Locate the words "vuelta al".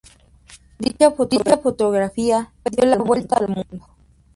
2.97-3.49